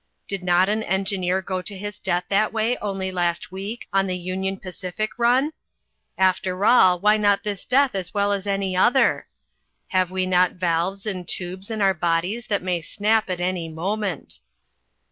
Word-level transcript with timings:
Did 0.27 0.41
not 0.41 0.67
an 0.67 0.81
engineer 0.81 1.43
go 1.43 1.61
to 1.61 1.77
his 1.77 1.99
death 1.99 2.23
that 2.29 2.51
way 2.51 2.75
only 2.77 3.11
last 3.11 3.51
week 3.51 3.87
on 3.93 4.07
the 4.07 4.17
Union 4.17 4.57
Pacific 4.57 5.11
run? 5.19 5.53
After 6.17 6.65
all, 6.65 6.99
why 6.99 7.17
not 7.17 7.43
this 7.43 7.65
death 7.65 7.93
as 7.93 8.11
well 8.11 8.31
as 8.31 8.47
any 8.47 8.75
other? 8.75 9.27
Have 9.89 10.09
we 10.09 10.25
not 10.25 10.53
valves 10.53 11.05
and 11.05 11.27
tubes 11.27 11.69
in 11.69 11.83
our 11.83 11.93
bodies 11.93 12.47
that 12.47 12.63
may 12.63 12.81
snap 12.81 13.29
at 13.29 13.39
any 13.39 13.69
moment! 13.69 14.39